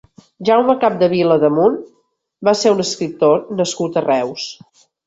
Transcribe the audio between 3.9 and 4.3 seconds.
a